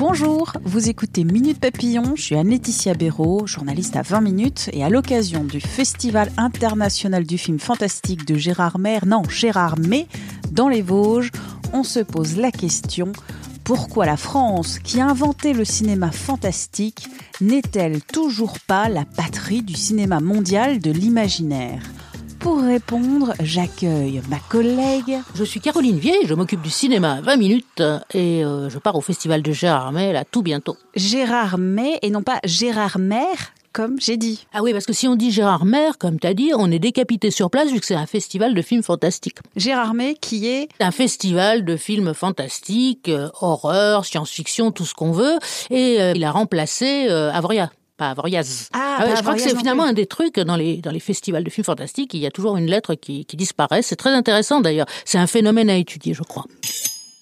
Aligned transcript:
Bonjour, 0.00 0.54
vous 0.64 0.88
écoutez 0.88 1.24
Minute 1.24 1.60
Papillon, 1.60 2.16
je 2.16 2.22
suis 2.22 2.34
Anne-Laetitia 2.34 2.94
Béraud, 2.94 3.46
journaliste 3.46 3.96
à 3.96 4.00
20 4.00 4.22
minutes, 4.22 4.70
et 4.72 4.82
à 4.82 4.88
l'occasion 4.88 5.44
du 5.44 5.60
Festival 5.60 6.32
international 6.38 7.24
du 7.24 7.36
film 7.36 7.58
fantastique 7.58 8.24
de 8.24 8.34
Gérard 8.34 8.78
Maire, 8.78 9.04
non, 9.04 9.24
Gérard 9.24 9.78
May, 9.78 10.06
dans 10.52 10.70
les 10.70 10.80
Vosges, 10.80 11.30
on 11.74 11.82
se 11.82 12.00
pose 12.00 12.38
la 12.38 12.50
question 12.50 13.12
pourquoi 13.62 14.06
la 14.06 14.16
France, 14.16 14.78
qui 14.78 15.00
a 15.00 15.06
inventé 15.06 15.52
le 15.52 15.66
cinéma 15.66 16.10
fantastique, 16.10 17.06
n'est-elle 17.42 18.00
toujours 18.00 18.58
pas 18.58 18.88
la 18.88 19.04
patrie 19.04 19.62
du 19.62 19.74
cinéma 19.74 20.20
mondial 20.20 20.78
de 20.78 20.90
l'imaginaire? 20.90 21.82
Pour 22.40 22.62
répondre, 22.62 23.34
j'accueille 23.40 24.22
ma 24.30 24.38
collègue. 24.38 25.18
Je 25.34 25.44
suis 25.44 25.60
Caroline 25.60 25.98
Vieille, 25.98 26.26
je 26.26 26.34
m'occupe 26.34 26.62
du 26.62 26.70
cinéma 26.70 27.16
à 27.16 27.20
20 27.20 27.36
minutes 27.36 27.82
et 28.14 28.44
euh, 28.44 28.70
je 28.70 28.78
pars 28.78 28.96
au 28.96 29.02
festival 29.02 29.42
de 29.42 29.52
Gérard 29.52 29.92
May 29.92 30.12
là 30.12 30.24
tout 30.24 30.42
bientôt. 30.42 30.76
Gérard 30.96 31.58
May 31.58 31.98
et 32.00 32.10
non 32.10 32.22
pas 32.22 32.40
Gérard 32.44 32.98
Maire 32.98 33.52
comme 33.72 34.00
j'ai 34.00 34.16
dit. 34.16 34.46
Ah 34.52 34.62
oui, 34.62 34.72
parce 34.72 34.86
que 34.86 34.92
si 34.92 35.06
on 35.06 35.14
dit 35.14 35.30
Gérard 35.30 35.64
Maire, 35.64 35.96
comme 35.98 36.18
tu 36.18 36.26
as 36.26 36.34
dit, 36.34 36.50
on 36.56 36.70
est 36.70 36.80
décapité 36.80 37.30
sur 37.30 37.50
place 37.50 37.70
vu 37.70 37.78
que 37.78 37.86
c'est 37.86 37.94
un 37.94 38.06
festival 38.06 38.54
de 38.54 38.62
films 38.62 38.82
fantastiques. 38.82 39.38
Gérard 39.54 39.94
May 39.94 40.14
qui 40.14 40.48
est 40.48 40.68
Un 40.80 40.90
festival 40.90 41.64
de 41.64 41.76
films 41.76 42.12
fantastiques, 42.14 43.08
euh, 43.08 43.28
horreur, 43.40 44.04
science-fiction, 44.04 44.72
tout 44.72 44.84
ce 44.84 44.94
qu'on 44.94 45.12
veut, 45.12 45.38
et 45.70 46.00
euh, 46.00 46.12
il 46.16 46.24
a 46.24 46.32
remplacé 46.32 47.06
euh, 47.08 47.30
Avoria 48.08 48.40
pas 48.40 48.42
Avoriaz. 48.42 48.68
Ah, 48.72 49.04
ouais, 49.04 49.10
pas 49.10 49.16
je 49.16 49.20
crois 49.22 49.34
que 49.34 49.40
c'est 49.40 49.56
finalement 49.56 49.84
un 49.84 49.92
des 49.92 50.06
trucs 50.06 50.38
dans 50.38 50.56
les 50.56 50.78
dans 50.78 50.90
les 50.90 51.00
festivals 51.00 51.44
de 51.44 51.50
films 51.50 51.64
fantastiques, 51.64 52.14
il 52.14 52.20
y 52.20 52.26
a 52.26 52.30
toujours 52.30 52.56
une 52.56 52.66
lettre 52.66 52.94
qui, 52.94 53.24
qui 53.24 53.36
disparaît. 53.36 53.82
C'est 53.82 53.96
très 53.96 54.10
intéressant 54.10 54.60
d'ailleurs. 54.60 54.86
C'est 55.04 55.18
un 55.18 55.26
phénomène 55.26 55.70
à 55.70 55.76
étudier, 55.76 56.14
je 56.14 56.22
crois. 56.22 56.44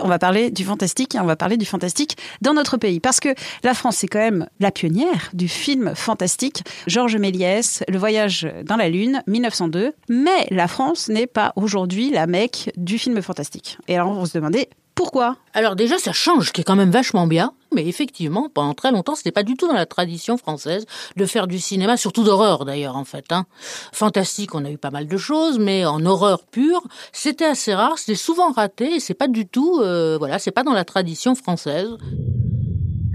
on 0.00 0.08
va 0.08 0.18
parler 0.18 0.50
du 0.50 0.64
fantastique 0.64 1.14
et 1.14 1.20
on 1.20 1.24
va 1.24 1.36
parler 1.36 1.56
du 1.56 1.66
fantastique 1.66 2.16
dans 2.40 2.54
notre 2.54 2.76
pays 2.76 3.00
parce 3.00 3.20
que 3.20 3.30
la 3.64 3.74
France 3.74 3.96
c'est 3.96 4.06
quand 4.06 4.20
même 4.20 4.46
la 4.60 4.70
pionnière 4.70 5.30
du 5.32 5.48
film 5.48 5.94
fantastique. 5.94 6.62
Georges 6.86 7.16
Méliès, 7.16 7.82
Le 7.88 7.98
voyage 7.98 8.48
dans 8.64 8.76
la 8.76 8.88
lune 8.88 9.22
1902, 9.26 9.92
mais 10.08 10.46
la 10.50 10.68
France 10.68 11.08
n'est 11.08 11.26
pas 11.26 11.52
aujourd'hui 11.56 12.10
la 12.10 12.26
mecque 12.26 12.70
du 12.76 12.98
film 12.98 13.20
fantastique. 13.22 13.78
Et 13.88 13.96
alors 13.96 14.08
on 14.08 14.24
se 14.24 14.34
demandait 14.34 14.68
pourquoi? 14.98 15.36
Alors 15.54 15.76
déjà, 15.76 15.96
ça 15.98 16.12
change, 16.12 16.50
qui 16.50 16.62
est 16.62 16.64
quand 16.64 16.74
même 16.74 16.90
vachement 16.90 17.28
bien. 17.28 17.52
Mais 17.74 17.86
effectivement, 17.86 18.48
pendant 18.52 18.74
très 18.74 18.90
longtemps, 18.90 19.14
c'était 19.14 19.32
pas 19.32 19.42
du 19.42 19.56
tout 19.56 19.66
dans 19.66 19.74
la 19.74 19.86
tradition 19.86 20.38
française 20.38 20.86
de 21.16 21.26
faire 21.26 21.46
du 21.46 21.58
cinéma, 21.58 21.96
surtout 21.96 22.24
d'horreur 22.24 22.64
d'ailleurs 22.64 22.96
en 22.96 23.04
fait. 23.04 23.26
Hein. 23.30 23.44
Fantastique, 23.92 24.54
on 24.54 24.64
a 24.64 24.70
eu 24.70 24.78
pas 24.78 24.90
mal 24.90 25.06
de 25.06 25.16
choses, 25.16 25.58
mais 25.58 25.84
en 25.84 26.04
horreur 26.06 26.44
pure, 26.46 26.82
c'était 27.12 27.44
assez 27.44 27.74
rare, 27.74 27.98
c'était 27.98 28.14
souvent 28.14 28.52
raté. 28.52 28.96
Et 28.96 29.00
c'est 29.00 29.14
pas 29.14 29.28
du 29.28 29.46
tout, 29.46 29.80
euh, 29.80 30.16
voilà, 30.18 30.38
c'est 30.38 30.50
pas 30.50 30.62
dans 30.62 30.72
la 30.72 30.84
tradition 30.84 31.34
française. 31.34 31.90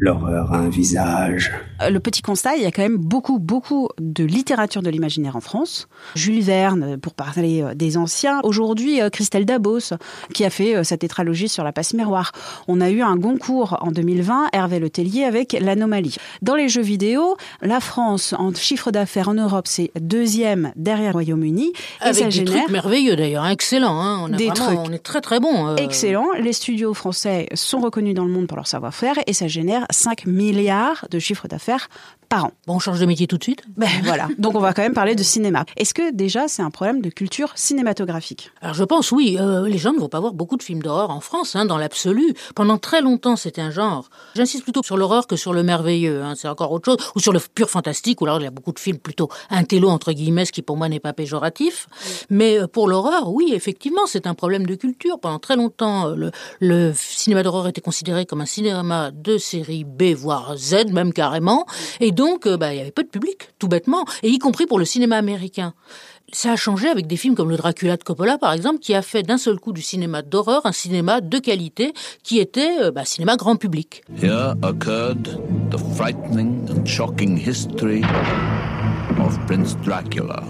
L'horreur 0.07 0.51
a 0.51 0.57
un 0.57 0.67
visage. 0.67 1.49
Euh, 1.81 1.89
Le 1.89 1.97
petit 2.01 2.21
constat, 2.21 2.57
il 2.57 2.63
y 2.63 2.65
a 2.65 2.71
quand 2.71 2.81
même 2.81 2.97
beaucoup, 2.97 3.39
beaucoup 3.39 3.87
de 4.01 4.25
littérature 4.25 4.81
de 4.81 4.89
l'imaginaire 4.89 5.37
en 5.37 5.39
France. 5.39 5.87
Jules 6.13 6.41
Verne, 6.41 6.97
pour 6.97 7.13
parler 7.13 7.61
euh, 7.61 7.73
des 7.73 7.95
anciens. 7.95 8.41
Aujourd'hui, 8.43 9.01
euh, 9.01 9.09
Christelle 9.09 9.45
Dabos, 9.45 9.93
qui 10.33 10.43
a 10.43 10.49
fait 10.49 10.83
sa 10.83 10.97
tétralogie 10.97 11.47
sur 11.47 11.63
la 11.63 11.71
passe 11.71 11.93
miroir. 11.93 12.33
On 12.67 12.81
a 12.81 12.89
eu 12.89 13.01
un 13.01 13.15
Goncourt 13.15 13.77
en 13.79 13.91
2020, 13.91 14.49
Hervé 14.51 14.79
Letellier 14.79 15.23
avec 15.23 15.53
l'anomalie. 15.61 16.17
Dans 16.41 16.55
les 16.55 16.67
jeux 16.67 16.81
vidéo, 16.81 17.37
la 17.61 17.79
France, 17.79 18.35
en 18.37 18.53
chiffre 18.53 18.91
d'affaires 18.91 19.29
en 19.29 19.35
Europe, 19.35 19.67
c'est 19.69 19.89
deuxième 20.01 20.73
derrière 20.75 21.11
le 21.11 21.13
Royaume-Uni. 21.13 21.71
Avec 22.01 22.15
ça 22.15 22.25
des 22.25 22.31
génère 22.31 22.57
trucs 22.63 22.71
merveilleux 22.71 23.15
d'ailleurs, 23.15 23.47
excellent. 23.47 23.97
Hein. 24.01 24.19
On 24.23 24.33
a 24.33 24.35
Des 24.35 24.47
vraiment- 24.47 24.65
trucs 24.65 24.79
on 24.79 24.91
est 24.91 24.99
très 24.99 25.21
très 25.21 25.39
bon. 25.39 25.69
euh. 25.69 25.75
excellent. 25.77 26.27
Les 26.41 26.51
studios 26.51 26.93
français 26.93 27.47
sont 27.53 27.79
reconnus 27.79 28.15
dans 28.15 28.25
le 28.25 28.31
monde 28.31 28.47
pour 28.47 28.57
leur 28.57 28.67
savoir-faire 28.67 29.15
et 29.27 29.31
ça 29.31 29.47
génère 29.47 29.85
5 29.93 30.25
milliards 30.25 31.07
de 31.09 31.19
chiffre 31.19 31.47
d'affaires 31.47 31.87
par 32.33 32.45
an. 32.45 32.51
Bon, 32.65 32.75
on 32.75 32.79
change 32.79 32.99
de 32.99 33.05
métier 33.05 33.27
tout 33.27 33.37
de 33.37 33.43
suite. 33.43 33.63
Ben 33.77 33.89
voilà. 34.03 34.27
Donc 34.39 34.55
on 34.55 34.59
va 34.59 34.73
quand 34.73 34.81
même 34.81 34.93
parler 34.93 35.13
de 35.13 35.21
cinéma. 35.21 35.65
Est-ce 35.77 35.93
que 35.93 36.11
déjà 36.11 36.47
c'est 36.47 36.63
un 36.63 36.71
problème 36.71 37.01
de 37.01 37.09
culture 37.09 37.51
cinématographique? 37.55 38.51
Alors 38.61 38.73
je 38.73 38.83
pense 38.83 39.11
oui, 39.11 39.37
euh, 39.39 39.67
les 39.67 39.77
gens 39.77 39.93
ne 39.93 39.99
vont 39.99 40.09
pas 40.09 40.19
voir 40.19 40.33
beaucoup 40.33 40.57
de 40.57 40.63
films 40.63 40.81
d'horreur 40.81 41.11
en 41.11 41.19
France, 41.19 41.55
hein, 41.55 41.65
dans 41.65 41.77
l'absolu. 41.77 42.33
Pendant 42.55 42.79
très 42.79 43.01
longtemps, 43.01 43.35
c'était 43.35 43.61
un 43.61 43.69
genre. 43.69 44.09
J'insiste 44.35 44.63
plutôt 44.63 44.81
sur 44.83 44.97
l'horreur 44.97 45.27
que 45.27 45.35
sur 45.35 45.53
le 45.53 45.61
merveilleux, 45.61 46.23
hein, 46.23 46.33
c'est 46.35 46.47
encore 46.47 46.71
autre 46.71 46.91
chose, 46.91 47.11
ou 47.15 47.19
sur 47.19 47.33
le 47.33 47.39
pur 47.39 47.69
fantastique, 47.69 48.19
où 48.21 48.25
alors 48.25 48.39
il 48.39 48.45
y 48.45 48.47
a 48.47 48.51
beaucoup 48.51 48.71
de 48.71 48.79
films 48.79 48.97
plutôt 48.97 49.29
intello 49.51 49.89
entre 49.89 50.11
guillemets, 50.11 50.45
ce 50.45 50.51
qui 50.51 50.63
pour 50.63 50.77
moi 50.77 50.89
n'est 50.89 50.99
pas 50.99 51.13
péjoratif. 51.13 51.87
Mais 52.31 52.59
euh, 52.59 52.67
pour 52.67 52.87
l'horreur, 52.87 53.31
oui, 53.31 53.51
effectivement, 53.53 54.07
c'est 54.07 54.25
un 54.25 54.33
problème 54.33 54.65
de 54.65 54.73
culture. 54.75 55.19
Pendant 55.19 55.39
très 55.39 55.55
longtemps, 55.55 56.07
euh, 56.07 56.15
le, 56.15 56.31
le 56.59 56.93
cinéma 56.95 57.43
d'horreur 57.43 57.67
était 57.67 57.81
considéré 57.81 58.25
comme 58.25 58.41
un 58.41 58.47
cinéma 58.47 59.11
de 59.11 59.37
série 59.37 59.83
B, 59.83 60.13
voire 60.15 60.57
Z 60.57 60.91
même 60.91 61.13
carrément, 61.13 61.67
et 61.99 62.11
donc 62.11 62.22
euh, 62.45 62.57
bah, 62.57 62.73
il 62.73 62.77
y 62.77 62.81
avait 62.81 62.91
peu 62.91 63.03
de 63.03 63.09
public, 63.09 63.49
tout 63.59 63.67
bêtement, 63.67 64.05
et 64.21 64.29
y 64.29 64.39
compris 64.39 64.65
pour 64.65 64.79
le 64.79 64.85
cinéma 64.85 65.17
américain. 65.17 65.73
Ça 66.31 66.53
a 66.53 66.55
changé 66.55 66.87
avec 66.87 67.05
des 67.05 67.17
films 67.17 67.35
comme 67.35 67.49
le 67.49 67.57
Dracula 67.57 67.95
de 67.95 68.03
Coppola, 68.03 68.37
par 68.37 68.53
exemple, 68.53 68.79
qui 68.79 68.95
a 68.95 69.01
fait 69.01 69.21
d'un 69.21 69.37
seul 69.37 69.59
coup 69.59 69.71
du 69.71 69.81
cinéma 69.81 70.21
d'horreur 70.21 70.65
un 70.65 70.71
cinéma 70.71 71.21
de 71.21 71.37
qualité 71.37 71.93
qui 72.23 72.39
était 72.39 72.77
euh, 72.81 72.91
bah, 72.91 73.05
cinéma 73.05 73.35
grand 73.35 73.55
public. 73.55 74.03
Here 74.19 74.55
occurred 74.63 75.39
the 75.69 75.77
frightening 75.95 76.67
and 76.69 76.85
shocking 76.85 77.37
history 77.37 78.03
of 79.19 79.37
Prince 79.45 79.75
Dracula 79.83 80.43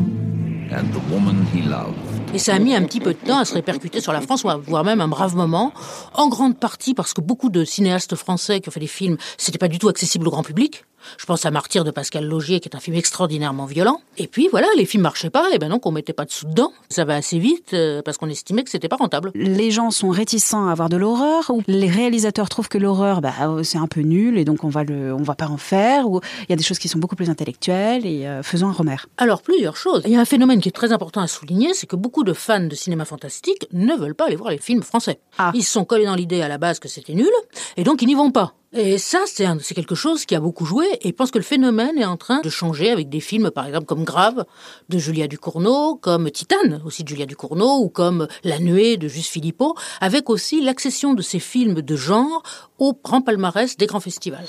and 0.71 0.85
the 0.93 1.11
woman 1.11 1.45
he 1.53 1.61
loved. 1.61 1.97
Et 2.33 2.39
ça 2.39 2.55
a 2.55 2.59
mis 2.59 2.73
un 2.73 2.83
petit 2.83 2.99
peu 2.99 3.13
de 3.13 3.19
temps 3.19 3.37
à 3.37 3.45
se 3.45 3.53
répercuter 3.53 4.01
sur 4.01 4.11
la 4.11 4.21
France, 4.21 4.43
voire 4.43 4.83
même 4.83 5.01
un 5.01 5.07
brave 5.07 5.35
moment, 5.35 5.71
en 6.13 6.29
grande 6.29 6.57
partie 6.57 6.95
parce 6.95 7.13
que 7.13 7.21
beaucoup 7.21 7.49
de 7.49 7.63
cinéastes 7.63 8.15
français 8.15 8.59
qui 8.59 8.69
ont 8.69 8.71
fait 8.71 8.79
des 8.79 8.87
films, 8.87 9.17
c'était 9.37 9.59
pas 9.59 9.67
du 9.67 9.77
tout 9.77 9.87
accessible 9.89 10.27
au 10.27 10.31
grand 10.31 10.43
public. 10.43 10.85
Je 11.17 11.25
pense 11.25 11.45
à 11.45 11.51
Martyr 11.51 11.83
de 11.83 11.91
Pascal 11.91 12.25
Logier, 12.25 12.59
qui 12.59 12.69
est 12.69 12.75
un 12.75 12.79
film 12.79 12.95
extraordinairement 12.95 13.65
violent. 13.65 14.01
Et 14.17 14.27
puis 14.27 14.47
voilà, 14.49 14.67
les 14.77 14.85
films 14.85 15.03
marchaient 15.03 15.29
pas, 15.29 15.49
et 15.53 15.59
ben 15.59 15.69
donc 15.69 15.85
on 15.85 15.91
mettait 15.91 16.13
pas 16.13 16.25
de 16.25 16.31
sous 16.31 16.47
dedans. 16.47 16.71
Ça 16.89 17.05
va 17.05 17.15
assez 17.15 17.39
vite, 17.39 17.73
euh, 17.73 18.01
parce 18.01 18.17
qu'on 18.17 18.29
estimait 18.29 18.63
que 18.63 18.69
c'était 18.69 18.89
pas 18.89 18.97
rentable. 18.97 19.31
Les 19.35 19.71
gens 19.71 19.91
sont 19.91 20.09
réticents 20.09 20.67
à 20.67 20.75
voir 20.75 20.89
de 20.89 20.97
l'horreur 20.97 21.49
ou 21.49 21.61
les 21.67 21.89
réalisateurs 21.89 22.49
trouvent 22.49 22.69
que 22.69 22.77
l'horreur 22.77 23.21
bah, 23.21 23.33
c'est 23.63 23.77
un 23.77 23.87
peu 23.87 24.01
nul 24.01 24.37
et 24.37 24.45
donc 24.45 24.63
on 24.63 24.69
va 24.69 24.83
le 24.83 25.13
on 25.13 25.23
va 25.23 25.35
pas 25.35 25.47
en 25.47 25.57
faire 25.57 26.09
ou 26.09 26.21
il 26.41 26.49
y 26.49 26.53
a 26.53 26.55
des 26.55 26.63
choses 26.63 26.79
qui 26.79 26.87
sont 26.87 26.99
beaucoup 26.99 27.15
plus 27.15 27.29
intellectuelles 27.29 28.05
et 28.05 28.27
euh, 28.27 28.43
faisons 28.43 28.67
un 28.67 28.71
Romer. 28.71 28.95
Alors, 29.17 29.41
plusieurs 29.41 29.77
choses. 29.77 30.03
Il 30.05 30.11
y 30.11 30.15
a 30.15 30.19
un 30.19 30.25
phénomène 30.25 30.61
qui 30.61 30.69
est 30.69 30.73
très 30.73 30.91
important 30.91 31.21
à 31.21 31.27
souligner, 31.27 31.73
c'est 31.73 31.87
que 31.87 31.95
beaucoup 31.95 32.23
de 32.23 32.33
fans 32.33 32.65
de 32.65 32.75
cinéma 32.75 33.05
fantastique 33.05 33.67
ne 33.71 33.95
veulent 33.95 34.15
pas 34.15 34.27
aller 34.27 34.35
voir 34.35 34.51
les 34.51 34.57
films 34.57 34.83
français. 34.83 35.19
Ah. 35.37 35.51
Ils 35.53 35.63
se 35.63 35.71
sont 35.71 35.85
collés 35.85 36.05
dans 36.05 36.15
l'idée 36.15 36.41
à 36.41 36.47
la 36.47 36.57
base 36.57 36.79
que 36.79 36.87
c'était 36.87 37.13
nul, 37.13 37.31
et 37.77 37.83
donc 37.83 38.01
ils 38.01 38.07
n'y 38.07 38.15
vont 38.15 38.31
pas. 38.31 38.53
Et 38.75 38.97
ça, 38.97 39.19
c'est 39.27 39.45
un- 39.45 39.59
c'est 39.59 39.75
quelque 39.75 39.93
chose 39.93 40.25
qui 40.25 40.33
a 40.35 40.39
beaucoup 40.39 40.65
joué, 40.65 40.85
et 41.01 41.09
je 41.09 41.13
pense 41.13 41.29
que 41.29 41.37
le 41.37 41.43
phénomène 41.43 41.95
est 41.97 42.05
en 42.05 42.17
train 42.17 42.41
de 42.41 42.49
changer 42.49 42.89
avec 42.89 43.07
des 43.07 43.19
films, 43.19 43.51
par 43.51 43.67
exemple, 43.67 43.85
comme 43.85 44.03
Grave, 44.03 44.45
de 44.89 44.97
Julia 44.97 45.27
Ducournau, 45.27 45.95
comme 45.95 46.31
Titane, 46.31 46.81
aussi 46.83 47.03
de 47.03 47.09
Julia 47.09 47.27
Ducournau, 47.27 47.77
ou 47.83 47.89
comme 47.89 48.27
La 48.43 48.57
Nuée 48.57 48.97
de 48.97 49.07
Juste 49.07 49.29
Philippot, 49.29 49.75
avec 50.01 50.27
aussi 50.29 50.59
l'accession 50.61 51.13
de 51.13 51.21
ces 51.21 51.39
films 51.39 51.81
de 51.81 51.95
genre 51.95 52.41
au 52.79 52.97
grand 53.03 53.21
palmarès 53.21 53.77
des 53.77 53.85
grands 53.85 53.99
festivals. 53.99 54.47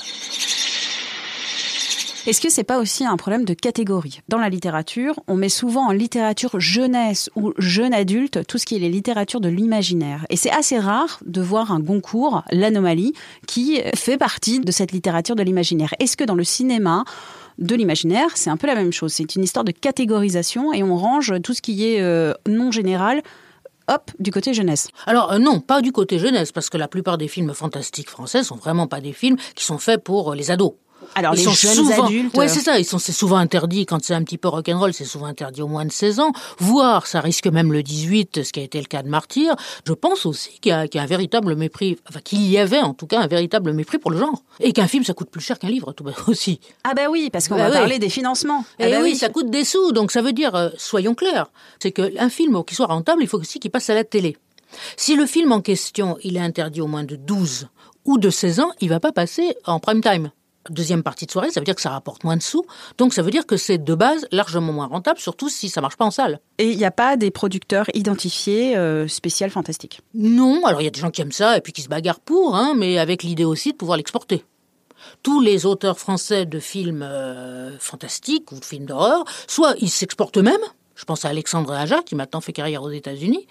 Est-ce 2.26 2.40
que 2.40 2.48
c'est 2.48 2.64
pas 2.64 2.78
aussi 2.78 3.04
un 3.04 3.18
problème 3.18 3.44
de 3.44 3.52
catégorie? 3.52 4.22
Dans 4.28 4.38
la 4.38 4.48
littérature, 4.48 5.20
on 5.28 5.34
met 5.34 5.50
souvent 5.50 5.88
en 5.88 5.92
littérature 5.92 6.58
jeunesse 6.58 7.28
ou 7.36 7.52
jeune 7.58 7.92
adulte 7.92 8.46
tout 8.46 8.56
ce 8.56 8.64
qui 8.64 8.76
est 8.76 8.78
les 8.78 8.88
littératures 8.88 9.42
de 9.42 9.50
l'imaginaire. 9.50 10.24
Et 10.30 10.36
c'est 10.36 10.50
assez 10.50 10.78
rare 10.78 11.20
de 11.26 11.42
voir 11.42 11.70
un 11.70 11.80
Goncourt, 11.80 12.42
l'anomalie, 12.50 13.12
qui 13.46 13.78
fait 13.94 14.16
partie 14.16 14.58
de 14.60 14.72
cette 14.72 14.92
littérature 14.92 15.36
de 15.36 15.42
l'imaginaire. 15.42 15.92
Est-ce 15.98 16.16
que 16.16 16.24
dans 16.24 16.34
le 16.34 16.44
cinéma, 16.44 17.04
de 17.58 17.74
l'imaginaire, 17.74 18.30
c'est 18.36 18.48
un 18.48 18.56
peu 18.56 18.68
la 18.68 18.74
même 18.74 18.92
chose? 18.92 19.12
C'est 19.12 19.36
une 19.36 19.44
histoire 19.44 19.64
de 19.66 19.72
catégorisation 19.72 20.72
et 20.72 20.82
on 20.82 20.96
range 20.96 21.34
tout 21.42 21.52
ce 21.52 21.60
qui 21.60 21.86
est 21.86 22.00
euh, 22.00 22.32
non 22.48 22.70
général 22.70 23.22
hop, 23.88 24.10
du 24.18 24.30
côté 24.30 24.54
jeunesse. 24.54 24.88
Alors 25.04 25.32
euh, 25.32 25.38
non, 25.38 25.60
pas 25.60 25.82
du 25.82 25.92
côté 25.92 26.18
jeunesse, 26.18 26.52
parce 26.52 26.70
que 26.70 26.78
la 26.78 26.88
plupart 26.88 27.18
des 27.18 27.28
films 27.28 27.52
fantastiques 27.52 28.08
français 28.08 28.42
sont 28.42 28.56
vraiment 28.56 28.86
pas 28.86 29.02
des 29.02 29.12
films 29.12 29.36
qui 29.54 29.64
sont 29.64 29.76
faits 29.76 30.02
pour 30.02 30.32
euh, 30.32 30.34
les 30.34 30.50
ados. 30.50 30.72
Alors 31.14 31.34
Ils 31.34 31.38
les 31.38 31.44
sont 31.44 31.50
jeunes 31.52 31.74
souvent, 31.74 32.04
adultes. 32.06 32.36
Ouais, 32.36 32.48
c'est 32.48 32.60
ça. 32.60 32.78
Ils 32.78 32.84
sont, 32.84 32.98
c'est 32.98 33.12
souvent 33.12 33.36
interdit 33.36 33.86
quand 33.86 34.02
c'est 34.04 34.14
un 34.14 34.22
petit 34.22 34.38
peu 34.38 34.48
rock'n'roll. 34.48 34.92
C'est 34.92 35.04
souvent 35.04 35.26
interdit 35.26 35.62
au 35.62 35.68
moins 35.68 35.84
de 35.84 35.92
16 35.92 36.20
ans. 36.20 36.32
Voire, 36.58 37.06
ça 37.06 37.20
risque 37.20 37.46
même 37.46 37.72
le 37.72 37.82
18, 37.82 38.42
ce 38.44 38.52
qui 38.52 38.60
a 38.60 38.62
été 38.62 38.78
le 38.80 38.86
cas 38.86 39.02
de 39.02 39.08
Martyr. 39.08 39.54
Je 39.86 39.92
pense 39.92 40.26
aussi 40.26 40.58
qu'il 40.60 40.70
y 40.70 40.72
a, 40.72 40.88
qu'il 40.88 40.98
y 40.98 41.00
a 41.00 41.04
un 41.04 41.08
véritable 41.08 41.54
mépris, 41.56 41.98
enfin 42.08 42.20
qu'il 42.20 42.42
y 42.50 42.58
avait 42.58 42.80
en 42.80 42.94
tout 42.94 43.06
cas 43.06 43.20
un 43.20 43.26
véritable 43.26 43.72
mépris 43.72 43.98
pour 43.98 44.10
le 44.10 44.18
genre. 44.18 44.42
Et 44.60 44.72
qu'un 44.72 44.86
film, 44.88 45.04
ça 45.04 45.14
coûte 45.14 45.30
plus 45.30 45.40
cher 45.42 45.58
qu'un 45.58 45.68
livre, 45.68 45.92
tout 45.92 46.04
aussi. 46.28 46.60
Ah 46.84 46.94
bah 46.94 47.02
oui, 47.10 47.30
parce 47.32 47.48
qu'on 47.48 47.56
Bah 47.56 47.64
va 47.68 47.70
oui. 47.70 47.76
parler 47.78 47.98
des 47.98 48.08
financements. 48.08 48.64
Et 48.78 48.84
Ah 48.84 48.90
bah 48.90 48.98
oui, 49.02 49.16
ça 49.16 49.28
coûte 49.28 49.50
des 49.50 49.64
sous. 49.64 49.92
Donc 49.92 50.10
ça 50.12 50.22
veut 50.22 50.32
dire, 50.32 50.54
euh, 50.54 50.68
soyons 50.76 51.14
clairs, 51.14 51.46
c'est 51.82 51.92
qu'un 51.92 52.28
film 52.28 52.62
qui 52.64 52.74
soit 52.74 52.86
rentable, 52.86 53.22
il 53.22 53.28
faut 53.28 53.38
aussi 53.40 53.58
qu'il 53.60 53.70
passe 53.70 53.90
à 53.90 53.94
la 53.94 54.04
télé. 54.04 54.36
Si 54.96 55.14
le 55.14 55.26
film 55.26 55.52
en 55.52 55.60
question, 55.60 56.16
il 56.24 56.36
est 56.36 56.40
interdit 56.40 56.80
au 56.80 56.86
moins 56.88 57.04
de 57.04 57.14
12 57.16 57.68
ou 58.06 58.18
de 58.18 58.28
16 58.28 58.60
ans, 58.60 58.70
il 58.80 58.88
va 58.88 58.98
pas 59.00 59.12
passer 59.12 59.54
en 59.66 59.78
prime 59.78 60.00
time. 60.00 60.30
Deuxième 60.70 61.02
partie 61.02 61.26
de 61.26 61.30
soirée, 61.30 61.50
ça 61.50 61.60
veut 61.60 61.64
dire 61.64 61.74
que 61.74 61.82
ça 61.82 61.90
rapporte 61.90 62.24
moins 62.24 62.36
de 62.36 62.42
sous. 62.42 62.64
Donc 62.96 63.12
ça 63.12 63.20
veut 63.22 63.30
dire 63.30 63.46
que 63.46 63.56
c'est 63.56 63.76
de 63.76 63.94
base 63.94 64.26
largement 64.32 64.72
moins 64.72 64.86
rentable, 64.86 65.18
surtout 65.18 65.50
si 65.50 65.68
ça 65.68 65.80
marche 65.80 65.96
pas 65.96 66.06
en 66.06 66.10
salle. 66.10 66.40
Et 66.58 66.70
il 66.70 66.78
n'y 66.78 66.86
a 66.86 66.90
pas 66.90 67.16
des 67.16 67.30
producteurs 67.30 67.86
identifiés 67.94 68.76
euh, 68.76 69.06
spécial 69.06 69.50
fantastique? 69.50 70.00
Non, 70.14 70.64
alors 70.64 70.80
il 70.80 70.84
y 70.84 70.88
a 70.88 70.90
des 70.90 71.00
gens 71.00 71.10
qui 71.10 71.20
aiment 71.20 71.32
ça 71.32 71.56
et 71.58 71.60
puis 71.60 71.72
qui 71.72 71.82
se 71.82 71.88
bagarrent 71.88 72.20
pour, 72.20 72.56
hein, 72.56 72.74
mais 72.76 72.98
avec 72.98 73.22
l'idée 73.22 73.44
aussi 73.44 73.72
de 73.72 73.76
pouvoir 73.76 73.98
l'exporter. 73.98 74.44
Tous 75.22 75.40
les 75.40 75.66
auteurs 75.66 75.98
français 75.98 76.46
de 76.46 76.58
films 76.58 77.02
euh, 77.02 77.78
fantastiques 77.78 78.50
ou 78.52 78.58
de 78.58 78.64
films 78.64 78.86
d'horreur, 78.86 79.24
soit 79.46 79.74
ils 79.80 79.90
s'exportent 79.90 80.38
eux-mêmes, 80.38 80.56
je 80.94 81.04
pense 81.04 81.24
à 81.24 81.28
Alexandre 81.28 81.72
Aja 81.72 82.02
qui 82.02 82.14
maintenant 82.14 82.40
fait 82.40 82.52
carrière 82.52 82.82
aux 82.82 82.90
États-Unis, 82.90 83.46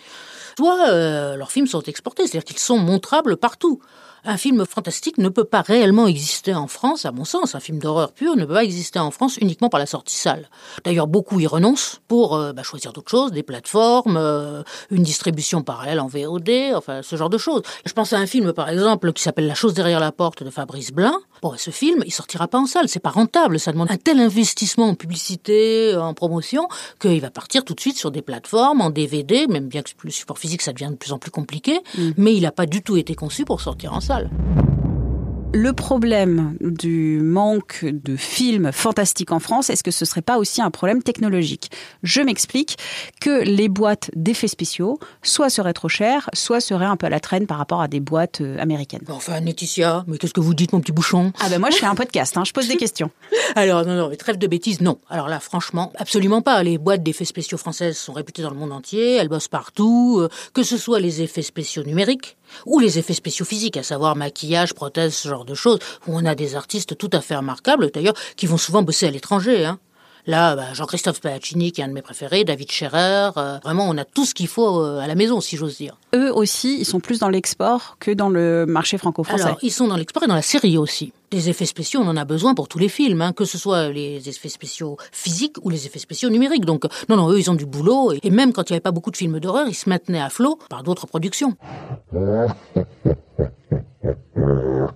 soit 0.57 0.89
euh, 0.89 1.35
leurs 1.35 1.51
films 1.51 1.67
sont 1.67 1.81
exportés, 1.81 2.25
c'est-à-dire 2.25 2.45
qu'ils 2.45 2.59
sont 2.59 2.77
montrables 2.77 3.37
partout. 3.37 3.79
Un 4.25 4.37
film 4.37 4.65
fantastique 4.65 5.17
ne 5.17 5.27
peut 5.27 5.43
pas 5.43 5.61
réellement 5.61 6.07
exister 6.07 6.53
en 6.53 6.67
France, 6.67 7.05
à 7.05 7.11
mon 7.11 7.25
sens. 7.25 7.55
Un 7.55 7.59
film 7.59 7.79
d'horreur 7.79 8.13
pur 8.13 8.37
ne 8.37 8.45
peut 8.45 8.53
pas 8.53 8.63
exister 8.63 8.97
en 8.97 9.11
France 9.11 9.35
uniquement 9.35 9.67
par 9.67 9.81
la 9.81 9.85
sortie 9.85 10.15
salle. 10.15 10.49
D'ailleurs, 10.85 11.07
beaucoup 11.07 11.41
y 11.41 11.47
renoncent 11.47 11.99
pour 12.07 12.35
euh, 12.35 12.53
bah, 12.53 12.63
choisir 12.63 12.93
d'autres 12.93 13.11
choses, 13.11 13.33
des 13.33 13.43
plateformes, 13.43 14.15
euh, 14.15 14.63
une 14.91 15.03
distribution 15.03 15.61
parallèle 15.61 15.99
en 15.99 16.07
VOD, 16.07 16.49
enfin 16.73 17.01
ce 17.01 17.17
genre 17.17 17.29
de 17.29 17.37
choses. 17.37 17.63
Je 17.85 17.91
pense 17.91 18.13
à 18.13 18.17
un 18.17 18.25
film, 18.25 18.53
par 18.53 18.69
exemple, 18.69 19.11
qui 19.11 19.21
s'appelle 19.21 19.45
La 19.45 19.55
chose 19.55 19.73
derrière 19.73 19.99
la 19.99 20.13
porte 20.13 20.41
de 20.41 20.49
Fabrice 20.49 20.93
Blin. 20.93 21.19
Bon, 21.41 21.55
ce 21.57 21.71
film, 21.71 22.01
il 22.05 22.13
sortira 22.13 22.47
pas 22.47 22.59
en 22.59 22.65
salle, 22.65 22.87
c'est 22.87 23.01
pas 23.01 23.09
rentable. 23.09 23.59
Ça 23.59 23.73
demande 23.73 23.91
un 23.91 23.97
tel 23.97 24.21
investissement 24.21 24.87
en 24.87 24.95
publicité, 24.95 25.97
en 25.97 26.13
promotion, 26.13 26.69
qu'il 27.01 27.19
va 27.19 27.29
partir 27.29 27.65
tout 27.65 27.73
de 27.73 27.81
suite 27.81 27.97
sur 27.97 28.09
des 28.09 28.21
plateformes, 28.21 28.79
en 28.79 28.89
DVD, 28.89 29.47
même 29.47 29.67
bien 29.67 29.81
que 29.81 29.89
le 30.01 30.11
support 30.11 30.39
physique, 30.39 30.61
ça 30.61 30.71
devient 30.71 30.91
de 30.91 30.95
plus 30.95 31.11
en 31.11 31.19
plus 31.19 31.31
compliqué. 31.31 31.81
Mais 32.15 32.33
il 32.33 32.43
n'a 32.43 32.53
pas 32.53 32.65
du 32.65 32.81
tout 32.81 32.95
été 32.95 33.15
conçu 33.15 33.43
pour 33.43 33.59
sortir 33.59 33.91
en 33.93 33.99
salle. 33.99 34.12
Le 35.55 35.71
problème 35.71 36.57
du 36.61 37.19
manque 37.21 37.85
de 37.85 38.15
films 38.15 38.71
fantastiques 38.71 39.31
en 39.31 39.39
France, 39.39 39.69
est-ce 39.69 39.83
que 39.83 39.91
ce 39.91 40.03
serait 40.03 40.23
pas 40.23 40.39
aussi 40.39 40.63
un 40.63 40.71
problème 40.71 41.03
technologique? 41.03 41.69
Je 42.01 42.21
m'explique 42.21 42.77
que 43.21 43.43
les 43.43 43.69
boîtes 43.69 44.09
d'effets 44.15 44.47
spéciaux, 44.47 44.97
soit 45.21 45.51
seraient 45.51 45.73
trop 45.73 45.89
chères, 45.89 46.27
soit 46.33 46.59
seraient 46.59 46.87
un 46.87 46.97
peu 46.97 47.05
à 47.05 47.09
la 47.09 47.19
traîne 47.19 47.45
par 47.45 47.59
rapport 47.59 47.81
à 47.81 47.87
des 47.87 47.99
boîtes 47.99 48.41
euh, 48.41 48.57
américaines. 48.57 49.03
Enfin, 49.09 49.39
Laetitia, 49.41 50.05
mais 50.07 50.17
qu'est-ce 50.17 50.33
que 50.33 50.41
vous 50.41 50.55
dites, 50.55 50.73
mon 50.73 50.81
petit 50.81 50.91
bouchon? 50.91 51.31
Ah 51.39 51.49
ben 51.49 51.59
moi 51.59 51.69
je 51.69 51.77
fais 51.77 51.85
un 51.85 51.95
podcast, 51.95 52.35
hein, 52.35 52.43
je 52.45 52.51
pose 52.51 52.67
des 52.67 52.77
questions. 52.77 53.11
Alors, 53.55 53.85
non, 53.85 53.95
non, 53.95 54.09
mais 54.09 54.15
trêve 54.15 54.39
de 54.39 54.47
bêtises, 54.47 54.81
non. 54.81 54.97
Alors 55.07 55.27
là, 55.27 55.39
franchement, 55.39 55.93
absolument 55.99 56.41
pas. 56.41 56.63
Les 56.63 56.79
boîtes 56.79 57.03
d'effets 57.03 57.25
spéciaux 57.25 57.59
françaises 57.59 57.97
sont 57.97 58.13
réputées 58.13 58.41
dans 58.41 58.49
le 58.49 58.57
monde 58.57 58.71
entier, 58.71 59.17
elles 59.17 59.29
bossent 59.29 59.49
partout, 59.49 60.17
euh, 60.19 60.29
que 60.53 60.63
ce 60.63 60.77
soit 60.77 60.99
les 60.99 61.21
effets 61.21 61.43
spéciaux 61.43 61.83
numériques 61.83 62.37
ou 62.65 62.79
les 62.79 62.99
effets 62.99 63.13
spéciaux 63.13 63.45
physiques, 63.45 63.77
à 63.77 63.83
savoir 63.83 64.15
maquillage, 64.15 64.73
prothèse, 64.73 65.13
ce 65.13 65.27
genre 65.27 65.45
de 65.45 65.55
choses, 65.55 65.79
où 66.07 66.17
on 66.17 66.25
a 66.25 66.35
des 66.35 66.55
artistes 66.55 66.97
tout 66.97 67.09
à 67.13 67.21
fait 67.21 67.35
remarquables, 67.35 67.91
d'ailleurs, 67.91 68.15
qui 68.35 68.45
vont 68.45 68.57
souvent 68.57 68.81
bosser 68.81 69.07
à 69.07 69.11
l'étranger. 69.11 69.65
Hein. 69.65 69.79
Là, 70.25 70.55
bah, 70.55 70.73
Jean-Christophe 70.73 71.17
Spadaccini, 71.17 71.73
qui 71.73 71.81
est 71.81 71.83
un 71.83 71.89
de 71.89 71.93
mes 71.93 72.01
préférés, 72.01 72.45
David 72.45 72.71
Scherer, 72.71 73.31
euh, 73.35 73.57
vraiment, 73.61 73.89
on 73.89 73.97
a 73.97 74.05
tout 74.05 74.25
ce 74.25 74.33
qu'il 74.33 74.47
faut 74.47 74.79
euh, 74.79 74.99
à 74.99 75.07
la 75.07 75.15
maison, 75.15 75.41
si 75.41 75.57
j'ose 75.57 75.75
dire. 75.75 75.97
Eux 76.15 76.31
aussi, 76.33 76.77
ils 76.79 76.85
sont 76.85 77.01
plus 77.01 77.19
dans 77.19 77.27
l'export 77.27 77.97
que 77.99 78.11
dans 78.11 78.29
le 78.29 78.65
marché 78.65 78.97
franco-français. 78.97 79.43
Alors, 79.43 79.57
ils 79.61 79.71
sont 79.71 79.87
dans 79.87 79.97
l'export 79.97 80.23
et 80.23 80.27
dans 80.27 80.35
la 80.35 80.41
série 80.41 80.77
aussi. 80.77 81.11
Des 81.29 81.49
effets 81.49 81.65
spéciaux, 81.65 81.99
on 82.01 82.07
en 82.07 82.15
a 82.15 82.23
besoin 82.23 82.53
pour 82.53 82.69
tous 82.69 82.79
les 82.79 82.87
films, 82.87 83.21
hein, 83.21 83.33
que 83.33 83.43
ce 83.43 83.57
soit 83.57 83.89
les 83.89 84.29
effets 84.29 84.49
spéciaux 84.49 84.97
physiques 85.11 85.57
ou 85.61 85.69
les 85.69 85.87
effets 85.87 85.99
spéciaux 85.99 86.29
numériques. 86.29 86.63
Donc, 86.63 86.85
non, 87.09 87.17
non, 87.17 87.29
eux, 87.29 87.39
ils 87.39 87.51
ont 87.51 87.55
du 87.55 87.65
boulot. 87.65 88.13
Et 88.23 88.29
même 88.29 88.53
quand 88.53 88.69
il 88.69 88.73
n'y 88.73 88.75
avait 88.75 88.81
pas 88.81 88.91
beaucoup 88.91 89.11
de 89.11 89.17
films 89.17 89.39
d'horreur, 89.39 89.67
ils 89.67 89.75
se 89.75 89.89
maintenaient 89.89 90.21
à 90.21 90.29
flot 90.29 90.57
par 90.69 90.83
d'autres 90.83 91.07
productions. 91.07 91.57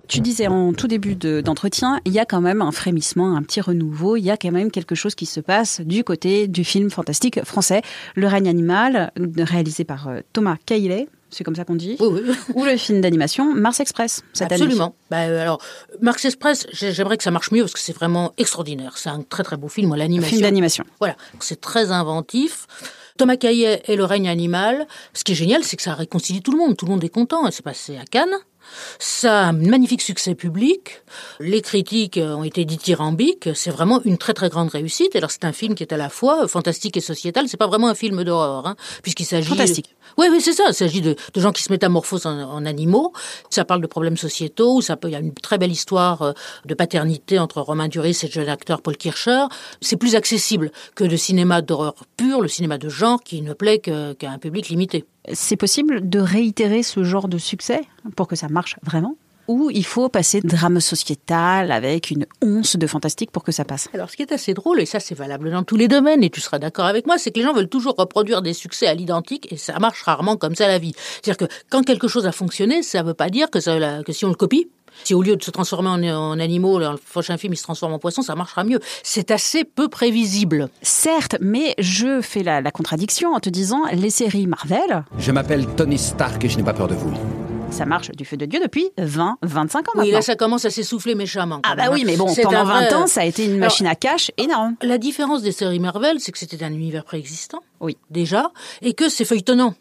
Tu 0.08 0.20
disais 0.20 0.46
en 0.46 0.72
tout 0.72 0.86
début 0.88 1.14
de- 1.14 1.40
d'entretien, 1.40 2.00
il 2.04 2.12
y 2.12 2.18
a 2.18 2.24
quand 2.24 2.40
même 2.40 2.62
un 2.62 2.72
frémissement, 2.72 3.36
un 3.36 3.42
petit 3.42 3.60
renouveau, 3.60 4.16
il 4.16 4.22
y 4.24 4.30
a 4.30 4.36
quand 4.36 4.50
même 4.50 4.70
quelque 4.70 4.94
chose 4.94 5.14
qui 5.14 5.26
se 5.26 5.40
passe 5.40 5.80
du 5.80 6.04
côté 6.04 6.48
du 6.48 6.64
film 6.64 6.90
fantastique 6.90 7.42
français, 7.44 7.82
Le 8.14 8.26
règne 8.26 8.48
animal, 8.48 9.12
réalisé 9.38 9.84
par 9.84 10.08
euh, 10.08 10.20
Thomas 10.32 10.56
Caillet, 10.66 11.08
c'est 11.30 11.44
comme 11.44 11.54
ça 11.56 11.64
qu'on 11.64 11.74
dit, 11.74 11.96
Oui, 12.00 12.22
oui. 12.26 12.34
ou 12.54 12.64
le 12.64 12.76
film 12.76 13.00
d'animation 13.00 13.54
Mars 13.54 13.80
Express, 13.80 14.22
cette 14.32 14.50
année. 14.52 14.62
Absolument. 14.62 14.94
Bah, 15.10 15.22
euh, 15.24 15.42
alors, 15.42 15.60
Marx 16.00 16.24
Express, 16.24 16.66
j'ai- 16.72 16.92
j'aimerais 16.92 17.16
que 17.18 17.22
ça 17.24 17.30
marche 17.30 17.50
mieux 17.50 17.62
parce 17.62 17.72
que 17.74 17.80
c'est 17.80 17.92
vraiment 17.94 18.32
extraordinaire. 18.38 18.96
C'est 18.96 19.10
un 19.10 19.22
très 19.22 19.42
très 19.42 19.56
beau 19.56 19.68
film, 19.68 19.94
l'animation. 19.94 20.30
film 20.30 20.42
d'animation. 20.42 20.84
Voilà, 21.00 21.16
c'est 21.40 21.60
très 21.60 21.90
inventif. 21.92 22.66
Thomas 23.18 23.36
Caillet 23.36 23.82
et 23.88 23.96
le 23.96 24.04
règne 24.04 24.28
animal. 24.28 24.86
Ce 25.12 25.24
qui 25.24 25.32
est 25.32 25.34
génial, 25.34 25.64
c'est 25.64 25.76
que 25.76 25.82
ça 25.82 25.94
réconcilie 25.94 26.40
tout 26.40 26.52
le 26.52 26.58
monde. 26.58 26.76
Tout 26.76 26.86
le 26.86 26.92
monde 26.92 27.02
est 27.04 27.08
content. 27.08 27.50
C'est 27.50 27.64
passé 27.64 27.96
à 27.98 28.04
Cannes. 28.04 28.28
Ça 28.98 29.40
a 29.40 29.44
un 29.46 29.52
magnifique 29.52 30.02
succès 30.02 30.34
public. 30.34 31.02
Les 31.40 31.62
critiques 31.62 32.18
ont 32.22 32.44
été 32.44 32.64
dithyrambiques. 32.64 33.50
C'est 33.54 33.70
vraiment 33.70 34.00
une 34.04 34.18
très 34.18 34.34
très 34.34 34.48
grande 34.48 34.70
réussite. 34.70 35.14
Alors 35.16 35.30
c'est 35.30 35.44
un 35.44 35.52
film 35.52 35.74
qui 35.74 35.82
est 35.82 35.92
à 35.92 35.96
la 35.96 36.08
fois 36.08 36.48
fantastique 36.48 36.96
et 36.96 37.00
sociétal. 37.00 37.48
C'est 37.48 37.56
pas 37.56 37.66
vraiment 37.66 37.88
un 37.88 37.94
film 37.94 38.24
d'horreur, 38.24 38.66
hein, 38.66 38.76
puisqu'il 39.02 39.24
s'agit 39.24 39.48
Fantastique. 39.48 39.94
oui, 40.16 40.26
oui, 40.30 40.40
c'est 40.40 40.52
ça. 40.52 40.64
Il 40.68 40.74
s'agit 40.74 41.00
de, 41.00 41.16
de 41.34 41.40
gens 41.40 41.52
qui 41.52 41.62
se 41.62 41.72
métamorphosent 41.72 42.26
en, 42.26 42.38
en 42.38 42.66
animaux. 42.66 43.12
Ça 43.50 43.64
parle 43.64 43.80
de 43.80 43.86
problèmes 43.86 44.16
sociétaux. 44.16 44.80
Ça 44.80 44.96
peut, 44.96 45.08
il 45.08 45.12
y 45.12 45.16
a 45.16 45.20
une 45.20 45.34
très 45.34 45.58
belle 45.58 45.72
histoire 45.72 46.22
euh, 46.22 46.32
de 46.64 46.74
paternité 46.74 47.38
entre 47.38 47.60
Romain 47.60 47.88
Duris 47.88 48.18
et 48.22 48.26
le 48.26 48.32
jeune 48.32 48.48
acteur 48.48 48.82
Paul 48.82 48.96
Kircher. 48.96 49.44
C'est 49.80 49.96
plus 49.96 50.14
accessible 50.14 50.70
que 50.94 51.04
le 51.04 51.16
cinéma 51.16 51.62
d'horreur 51.62 51.94
pur, 52.16 52.40
le 52.40 52.48
cinéma 52.48 52.78
de 52.78 52.88
genre 52.88 53.22
qui 53.22 53.42
ne 53.42 53.52
plaît 53.52 53.78
qu'à 53.78 54.30
un 54.30 54.38
public 54.38 54.68
limité. 54.68 55.04
C'est 55.32 55.56
possible 55.56 56.08
de 56.08 56.18
réitérer 56.18 56.82
ce 56.82 57.02
genre 57.04 57.28
de 57.28 57.38
succès 57.38 57.82
pour 58.16 58.28
que 58.28 58.36
ça 58.36 58.48
marche 58.48 58.76
vraiment? 58.82 59.16
Ou 59.48 59.70
il 59.72 59.84
faut 59.84 60.08
passer 60.08 60.40
de 60.40 60.48
drame 60.48 60.78
sociétal 60.80 61.72
avec 61.72 62.10
une 62.10 62.26
once 62.42 62.76
de 62.76 62.86
fantastique 62.86 63.30
pour 63.30 63.42
que 63.42 63.50
ça 63.52 63.64
passe 63.64 63.88
Alors, 63.94 64.10
ce 64.10 64.16
qui 64.16 64.22
est 64.22 64.32
assez 64.32 64.54
drôle, 64.54 64.80
et 64.80 64.86
ça 64.86 65.00
c'est 65.00 65.14
valable 65.14 65.50
dans 65.50 65.62
tous 65.62 65.76
les 65.76 65.88
domaines, 65.88 66.22
et 66.22 66.30
tu 66.30 66.40
seras 66.40 66.58
d'accord 66.58 66.84
avec 66.84 67.06
moi, 67.06 67.16
c'est 67.18 67.30
que 67.30 67.38
les 67.38 67.44
gens 67.44 67.54
veulent 67.54 67.68
toujours 67.68 67.94
reproduire 67.96 68.42
des 68.42 68.52
succès 68.52 68.86
à 68.86 68.94
l'identique, 68.94 69.50
et 69.52 69.56
ça 69.56 69.78
marche 69.78 70.02
rarement 70.02 70.36
comme 70.36 70.54
ça 70.54 70.68
la 70.68 70.78
vie. 70.78 70.92
C'est-à-dire 71.22 71.48
que 71.48 71.52
quand 71.70 71.82
quelque 71.82 72.08
chose 72.08 72.26
a 72.26 72.32
fonctionné, 72.32 72.82
ça 72.82 73.02
ne 73.02 73.08
veut 73.08 73.14
pas 73.14 73.30
dire 73.30 73.50
que, 73.50 73.60
ça, 73.60 73.78
la- 73.78 74.02
que 74.02 74.12
si 74.12 74.24
on 74.24 74.28
le 74.28 74.34
copie, 74.34 74.68
si 75.04 75.14
au 75.14 75.22
lieu 75.22 75.36
de 75.36 75.42
se 75.44 75.50
transformer 75.50 75.88
en, 75.88 76.02
en 76.32 76.38
animaux, 76.40 76.78
dans 76.80 76.92
le 76.92 76.98
prochain 76.98 77.36
film 77.38 77.52
il 77.52 77.56
se 77.56 77.62
transforme 77.62 77.92
en 77.92 77.98
poisson, 77.98 78.20
ça 78.20 78.34
marchera 78.34 78.64
mieux. 78.64 78.80
C'est 79.02 79.30
assez 79.30 79.64
peu 79.64 79.88
prévisible. 79.88 80.68
Certes, 80.82 81.36
mais 81.40 81.74
je 81.78 82.20
fais 82.20 82.42
la, 82.42 82.60
la 82.60 82.70
contradiction 82.70 83.32
en 83.32 83.40
te 83.40 83.48
disant 83.48 83.82
les 83.92 84.10
séries 84.10 84.46
Marvel, 84.46 85.04
Je 85.18 85.30
m'appelle 85.32 85.66
Tony 85.76 85.98
Stark 85.98 86.44
et 86.44 86.48
je 86.48 86.56
n'ai 86.58 86.64
pas 86.64 86.74
peur 86.74 86.88
de 86.88 86.94
vous. 86.96 87.12
Ça 87.70 87.86
marche 87.86 88.10
du 88.10 88.24
feu 88.24 88.36
de 88.36 88.44
Dieu 88.46 88.60
depuis 88.62 88.88
20, 88.98 89.38
25 89.42 89.78
ans 89.88 89.92
Oui, 89.94 90.00
maintenant. 90.00 90.12
là 90.14 90.22
ça 90.22 90.34
commence 90.36 90.64
à 90.64 90.70
s'essouffler 90.70 91.14
méchamment. 91.14 91.56
quand 91.56 91.70
ah 91.70 91.76
bah 91.76 91.84
même, 91.84 91.92
oui, 91.92 92.00
hein. 92.02 92.04
mais 92.06 92.16
bon, 92.16 92.26
pendant 92.34 92.58
un 92.58 92.64
20 92.64 92.80
vrai- 92.86 92.94
ans, 92.94 93.06
ça 93.06 93.20
a 93.20 93.24
été 93.24 93.44
une 93.44 93.52
Alors, 93.52 93.60
machine 93.66 93.86
à 93.86 93.94
cash 93.94 94.30
énorme. 94.36 94.74
La 94.82 94.98
différence 94.98 95.42
des 95.42 95.52
séries 95.52 95.78
Marvel, 95.78 96.18
c'est 96.20 96.32
que 96.32 96.38
c'était 96.38 96.62
un 96.64 96.72
univers 96.72 97.04
préexistant. 97.04 97.60
Oui. 97.80 97.96
Déjà. 98.10 98.50
Et 98.82 98.94
que 98.94 99.08
c'est 99.08 99.24
feuilletonnant. 99.24 99.74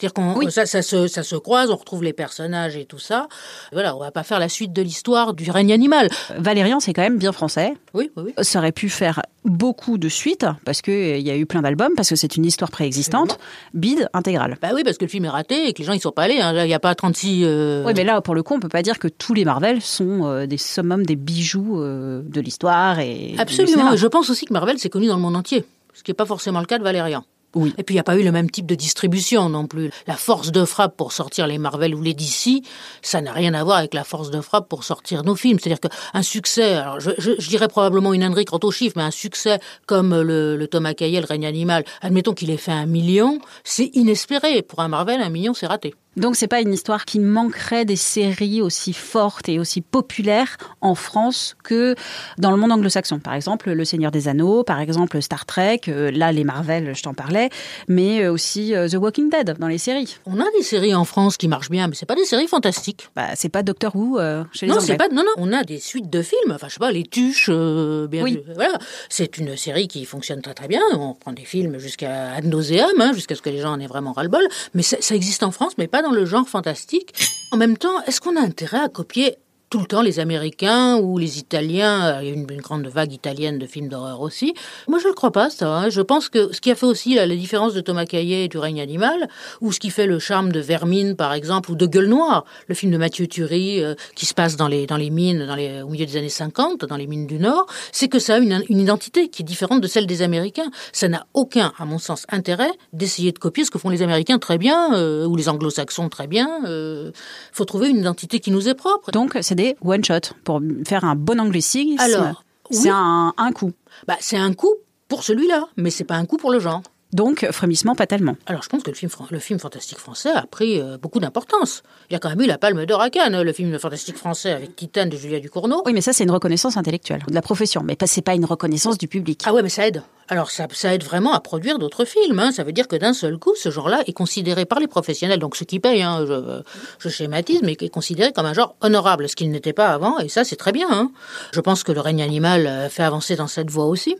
C'est-à-dire 0.00 0.14
qu'on 0.14 0.48
ça, 0.50 0.64
ça, 0.64 0.80
se, 0.82 1.08
ça 1.08 1.24
se 1.24 1.34
croise, 1.34 1.70
on 1.72 1.76
retrouve 1.76 2.04
les 2.04 2.12
personnages 2.12 2.76
et 2.76 2.84
tout 2.84 3.00
ça. 3.00 3.26
Voilà, 3.72 3.96
on 3.96 3.98
va 3.98 4.12
pas 4.12 4.22
faire 4.22 4.38
la 4.38 4.48
suite 4.48 4.72
de 4.72 4.80
l'histoire 4.80 5.34
du 5.34 5.50
règne 5.50 5.72
animal. 5.72 6.08
Valérian, 6.36 6.78
c'est 6.78 6.92
quand 6.92 7.02
même 7.02 7.18
bien 7.18 7.32
français. 7.32 7.74
Oui, 7.94 8.10
oui, 8.16 8.22
oui. 8.26 8.44
Ça 8.44 8.60
aurait 8.60 8.70
pu 8.70 8.88
faire 8.88 9.22
beaucoup 9.44 9.98
de 9.98 10.08
suites 10.08 10.46
parce 10.64 10.82
que 10.82 11.18
il 11.18 11.26
y 11.26 11.30
a 11.30 11.36
eu 11.36 11.46
plein 11.46 11.62
d'albums, 11.62 11.92
parce 11.96 12.10
que 12.10 12.16
c'est 12.16 12.36
une 12.36 12.44
histoire 12.44 12.70
préexistante. 12.70 13.38
Bide 13.74 14.08
intégrale. 14.12 14.56
Bah 14.62 14.68
oui, 14.72 14.84
parce 14.84 14.98
que 14.98 15.04
le 15.04 15.10
film 15.10 15.24
est 15.24 15.30
raté 15.30 15.68
et 15.68 15.72
que 15.72 15.78
les 15.78 15.84
gens 15.84 15.94
ils 15.94 16.00
sont 16.00 16.12
pas 16.12 16.22
allés. 16.24 16.40
Hein. 16.40 16.54
Il 16.64 16.68
n'y 16.68 16.74
a 16.74 16.78
pas 16.80 16.94
36. 16.94 17.42
euh, 17.44 17.82
Oui, 17.84 17.92
mais 17.96 18.04
là, 18.04 18.20
pour 18.20 18.36
le 18.36 18.44
coup, 18.44 18.54
on 18.54 18.60
peut 18.60 18.68
pas 18.68 18.82
dire 18.82 19.00
que 19.00 19.08
tous 19.08 19.34
les 19.34 19.44
Marvel 19.44 19.82
sont 19.82 20.26
euh, 20.26 20.46
des 20.46 20.58
summums, 20.58 21.04
des 21.04 21.16
bijoux 21.16 21.80
euh, 21.82 22.22
de 22.24 22.40
l'histoire 22.40 23.00
et 23.00 23.34
Absolument. 23.38 23.96
je 23.96 24.06
pense 24.06 24.30
aussi 24.30 24.44
que 24.44 24.52
Marvel 24.52 24.78
c'est 24.78 24.90
connu 24.90 25.08
dans 25.08 25.16
le 25.16 25.22
monde 25.22 25.36
entier, 25.36 25.64
ce 25.92 26.04
qui 26.04 26.10
n'est 26.12 26.16
pas 26.16 26.26
forcément 26.26 26.60
le 26.60 26.66
cas 26.66 26.78
de 26.78 26.84
Valérian. 26.84 27.24
Oui. 27.54 27.72
Et 27.78 27.82
puis 27.82 27.94
il 27.94 27.96
n'y 27.96 28.00
a 28.00 28.04
pas 28.04 28.16
eu 28.16 28.22
le 28.22 28.32
même 28.32 28.50
type 28.50 28.66
de 28.66 28.74
distribution 28.74 29.48
non 29.48 29.66
plus. 29.66 29.90
La 30.06 30.16
force 30.16 30.52
de 30.52 30.64
frappe 30.64 30.96
pour 30.96 31.12
sortir 31.12 31.46
les 31.46 31.58
Marvel 31.58 31.94
ou 31.94 32.02
les 32.02 32.14
DC, 32.14 32.62
ça 33.00 33.20
n'a 33.20 33.32
rien 33.32 33.54
à 33.54 33.64
voir 33.64 33.78
avec 33.78 33.94
la 33.94 34.04
force 34.04 34.30
de 34.30 34.40
frappe 34.40 34.68
pour 34.68 34.84
sortir 34.84 35.24
nos 35.24 35.34
films. 35.34 35.58
C'est-à-dire 35.58 35.80
qu'un 35.80 36.22
succès, 36.22 36.74
alors 36.74 37.00
je, 37.00 37.48
dirais 37.48 37.68
probablement 37.68 38.12
une 38.12 38.22
ânerie 38.22 38.44
quant 38.44 38.60
aux 38.62 38.70
chiffres, 38.70 38.94
mais 38.96 39.02
un 39.02 39.10
succès 39.10 39.60
comme 39.86 40.20
le, 40.20 40.56
le 40.56 40.66
Thomas 40.68 40.94
Caillet, 40.94 41.20
le 41.20 41.26
règne 41.26 41.46
animal, 41.46 41.84
admettons 42.02 42.34
qu'il 42.34 42.50
ait 42.50 42.58
fait 42.58 42.72
un 42.72 42.86
million, 42.86 43.40
c'est 43.64 43.90
inespéré. 43.94 44.62
Pour 44.62 44.80
un 44.80 44.88
Marvel, 44.88 45.22
un 45.22 45.30
million, 45.30 45.54
c'est 45.54 45.66
raté. 45.66 45.94
Donc 46.18 46.36
c'est 46.36 46.48
pas 46.48 46.60
une 46.60 46.72
histoire 46.72 47.04
qui 47.04 47.20
manquerait 47.20 47.84
des 47.84 47.96
séries 47.96 48.60
aussi 48.62 48.92
fortes 48.92 49.48
et 49.48 49.58
aussi 49.58 49.80
populaires 49.80 50.56
en 50.80 50.94
France 50.94 51.56
que 51.62 51.94
dans 52.38 52.50
le 52.50 52.56
monde 52.56 52.72
anglo-saxon. 52.72 53.18
Par 53.20 53.34
exemple, 53.34 53.70
Le 53.70 53.84
Seigneur 53.84 54.10
des 54.10 54.28
Anneaux, 54.28 54.64
par 54.64 54.80
exemple 54.80 55.20
Star 55.22 55.46
Trek, 55.46 55.80
euh, 55.88 56.10
là 56.10 56.32
les 56.32 56.44
Marvel, 56.44 56.94
je 56.94 57.02
t'en 57.02 57.14
parlais, 57.14 57.50
mais 57.88 58.22
euh, 58.24 58.32
aussi 58.32 58.74
euh, 58.74 58.88
The 58.88 58.94
Walking 58.94 59.30
Dead 59.30 59.56
dans 59.58 59.68
les 59.68 59.78
séries. 59.78 60.16
On 60.26 60.40
a 60.40 60.44
des 60.56 60.62
séries 60.62 60.94
en 60.94 61.04
France 61.04 61.36
qui 61.36 61.48
marchent 61.48 61.70
bien, 61.70 61.86
mais 61.88 61.94
c'est 61.94 62.06
pas 62.06 62.14
des 62.16 62.24
séries 62.24 62.48
fantastiques. 62.48 63.08
Bah, 63.14 63.28
c'est 63.34 63.48
pas 63.48 63.62
Doctor 63.62 63.94
Who 63.94 64.18
euh, 64.18 64.44
chez 64.52 64.66
les 64.66 64.72
Non, 64.72 64.78
Anglais. 64.78 64.96
pas. 64.96 65.08
Non, 65.08 65.22
non. 65.22 65.32
On 65.36 65.52
a 65.52 65.62
des 65.64 65.78
suites 65.78 66.10
de 66.10 66.22
films. 66.22 66.52
Enfin, 66.52 66.68
je 66.68 66.74
sais 66.74 66.78
pas, 66.80 66.90
les 66.90 67.04
Tuches. 67.04 67.48
euh, 67.50 68.06
bien 68.08 68.22
Oui. 68.24 68.42
Voilà. 68.54 68.78
C'est 69.08 69.38
une 69.38 69.56
série 69.56 69.88
qui 69.88 70.04
fonctionne 70.04 70.42
très 70.42 70.54
très 70.54 70.68
bien. 70.68 70.80
On 70.94 71.14
prend 71.14 71.32
des 71.32 71.44
films 71.44 71.78
jusqu'à 71.78 72.32
ad 72.32 72.44
nauseam, 72.44 72.86
hein, 73.00 73.12
jusqu'à 73.12 73.34
ce 73.34 73.42
que 73.42 73.50
les 73.50 73.58
gens 73.58 73.72
en 73.72 73.80
aient 73.80 73.86
vraiment 73.86 74.12
ras-le-bol. 74.12 74.42
Mais 74.74 74.82
ça, 74.82 74.96
ça 75.00 75.14
existe 75.14 75.42
en 75.42 75.50
France, 75.50 75.72
mais 75.78 75.86
pas 75.86 76.02
dans 76.02 76.07
le 76.10 76.24
genre 76.24 76.48
fantastique. 76.48 77.12
En 77.50 77.56
même 77.56 77.76
temps, 77.76 78.02
est-ce 78.02 78.20
qu'on 78.20 78.36
a 78.36 78.40
intérêt 78.40 78.80
à 78.80 78.88
copier 78.88 79.36
tout 79.70 79.78
le 79.80 79.86
temps 79.86 80.02
les 80.02 80.20
Américains 80.20 80.96
ou 80.96 81.18
les 81.18 81.38
Italiens 81.38 82.18
Euh, 82.18 82.22
Il 82.22 82.28
y 82.28 82.30
a 82.30 82.34
une, 82.34 82.46
grande 82.60 82.86
vague 82.86 83.12
italienne 83.12 83.58
de 83.58 83.66
films 83.66 83.88
d'horreur 83.88 84.20
aussi. 84.20 84.54
Moi, 84.88 84.98
je 84.98 85.04
ne 85.04 85.10
le 85.10 85.14
crois 85.14 85.30
pas, 85.30 85.50
ça. 85.50 85.68
hein. 85.68 85.90
Je 85.90 86.00
pense 86.00 86.28
que 86.28 86.52
ce 86.52 86.60
qui 86.60 86.70
a 86.70 86.74
fait 86.74 86.86
aussi 86.86 87.14
la, 87.14 87.26
différence 87.28 87.74
de 87.74 87.80
Thomas 87.80 88.04
Caillet 88.04 88.44
et 88.44 88.48
du 88.48 88.58
règne 88.58 88.80
animal, 88.80 89.28
ou 89.60 89.72
ce 89.72 89.78
qui 89.78 89.90
fait 89.90 90.06
le 90.06 90.18
charme 90.18 90.50
de 90.52 90.60
Vermine, 90.60 91.14
par 91.14 91.32
exemple, 91.32 91.70
ou 91.70 91.76
de 91.76 91.86
Gueule 91.86 92.08
Noire, 92.08 92.44
le 92.66 92.74
film 92.74 92.90
de 92.92 92.98
Mathieu 92.98 93.26
Turi, 93.26 93.82
euh, 93.82 93.94
qui 94.14 94.26
se 94.26 94.34
passe 94.34 94.56
dans 94.56 94.68
les, 94.68 94.86
mines 95.10 95.46
dans 95.46 95.54
les, 95.54 95.82
au 95.82 95.88
milieu 95.88 96.06
des 96.06 96.16
années 96.16 96.28
50, 96.28 96.84
dans 96.84 96.96
les 96.96 97.06
mines 97.06 97.26
du 97.26 97.38
Nord, 97.38 97.66
c'est 97.92 98.08
que 98.08 98.18
ça 98.18 98.34
a 98.34 98.38
une, 98.38 98.62
identité 98.68 99.28
qui 99.28 99.42
est 99.42 99.44
différente 99.44 99.80
de 99.80 99.86
celle 99.86 100.06
des 100.06 100.22
Américains. 100.22 100.70
Ça 100.92 101.08
n'a 101.08 101.26
aucun, 101.34 101.72
à 101.78 101.84
mon 101.84 101.98
sens, 101.98 102.26
intérêt 102.30 102.70
d'essayer 102.92 103.32
de 103.32 103.38
copier 103.38 103.64
ce 103.64 103.70
que 103.70 103.78
font 103.78 103.90
les 103.90 104.02
Américains 104.02 104.38
très 104.38 104.58
bien, 104.58 104.94
euh, 104.94 105.26
ou 105.26 105.36
les 105.36 105.48
Anglo-Saxons 105.48 106.08
très 106.08 106.26
bien. 106.26 106.48
Il 106.64 107.12
faut 107.52 107.64
trouver 107.64 107.88
une 107.88 107.98
identité 107.98 108.40
qui 108.40 108.50
nous 108.50 108.68
est 108.68 108.74
propre. 108.74 109.10
Des 109.58 109.76
one 109.84 110.04
shot 110.04 110.34
pour 110.44 110.60
faire 110.86 111.04
un 111.04 111.16
bon 111.16 111.40
anglicisme. 111.40 112.00
Alors, 112.00 112.44
c'est 112.70 112.84
oui. 112.84 112.90
un, 112.94 113.34
un 113.36 113.52
coup. 113.52 113.72
Bah, 114.06 114.16
c'est 114.20 114.36
un 114.36 114.54
coup 114.54 114.72
pour 115.08 115.24
celui-là, 115.24 115.68
mais 115.76 115.90
c'est 115.90 116.04
pas 116.04 116.14
un 116.16 116.26
coup 116.26 116.36
pour 116.36 116.50
le 116.50 116.60
genre. 116.60 116.82
Donc 117.12 117.46
frémissement 117.52 117.94
pas 117.94 118.06
tellement. 118.06 118.36
Alors, 118.46 118.62
je 118.62 118.68
pense 118.68 118.82
que 118.82 118.90
le 118.90 118.96
film, 118.96 119.10
le 119.30 119.38
film 119.38 119.58
fantastique 119.58 119.98
français 119.98 120.30
a 120.30 120.42
pris 120.42 120.78
euh, 120.78 120.98
beaucoup 120.98 121.20
d'importance. 121.20 121.82
Il 122.10 122.12
y 122.12 122.16
a 122.16 122.18
quand 122.18 122.28
même 122.28 122.40
eu 122.42 122.46
la 122.46 122.58
Palme 122.58 122.84
d'Or 122.84 123.00
à 123.00 123.08
Cannes, 123.08 123.40
le 123.40 123.52
film 123.54 123.78
fantastique 123.78 124.16
français 124.16 124.52
avec 124.52 124.76
Titane 124.76 125.08
de 125.08 125.16
Julia 125.16 125.40
Ducournau. 125.40 125.82
Oui, 125.86 125.92
mais 125.94 126.02
ça 126.02 126.12
c'est 126.12 126.24
une 126.24 126.30
reconnaissance 126.30 126.76
intellectuelle 126.76 127.22
de 127.26 127.34
la 127.34 127.40
profession, 127.40 127.82
mais 127.82 127.96
c'est 128.04 128.20
pas 128.22 128.34
une 128.34 128.44
reconnaissance 128.44 128.98
du 128.98 129.08
public. 129.08 129.40
Ah 129.46 129.54
ouais, 129.54 129.62
mais 129.62 129.70
ça 129.70 129.86
aide. 129.86 130.02
Alors 130.30 130.50
ça, 130.50 130.66
ça 130.72 130.94
aide 130.94 131.02
vraiment 131.02 131.32
à 131.32 131.40
produire 131.40 131.78
d'autres 131.78 132.04
films. 132.04 132.38
hein. 132.38 132.52
Ça 132.52 132.62
veut 132.62 132.72
dire 132.72 132.86
que 132.88 132.96
d'un 132.96 133.14
seul 133.14 133.38
coup, 133.38 133.54
ce 133.56 133.70
genre-là 133.70 134.02
est 134.06 134.12
considéré 134.12 134.66
par 134.66 134.78
les 134.78 134.86
professionnels, 134.86 135.38
donc 135.38 135.56
ceux 135.56 135.64
qui 135.64 135.80
payent, 135.80 136.02
hein, 136.02 136.26
je, 136.28 136.60
je 136.98 137.08
schématise, 137.08 137.60
mais 137.62 137.72
est 137.80 137.88
considéré 137.88 138.32
comme 138.34 138.44
un 138.44 138.52
genre 138.52 138.74
honorable, 138.82 139.30
ce 139.30 139.36
qu'il 139.36 139.50
n'était 139.50 139.72
pas 139.72 139.88
avant, 139.88 140.18
et 140.18 140.28
ça 140.28 140.44
c'est 140.44 140.56
très 140.56 140.72
bien. 140.72 140.88
hein. 140.90 141.10
Je 141.52 141.60
pense 141.60 141.82
que 141.84 141.92
le 141.92 142.00
règne 142.00 142.20
animal 142.22 142.66
euh, 142.66 142.88
fait 142.90 143.02
avancer 143.02 143.36
dans 143.36 143.46
cette 143.48 143.70
voie 143.70 143.86
aussi. 143.86 144.16